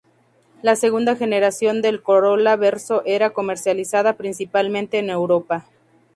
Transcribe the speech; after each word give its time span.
La 0.63 0.75
segunda 0.75 1.15
generación 1.15 1.83
del 1.83 2.01
Corolla 2.01 2.55
Verso 2.55 3.03
era 3.05 3.29
comercializada 3.29 4.13
principalmente 4.13 4.97
en 4.97 5.11
Europa. 5.11 5.67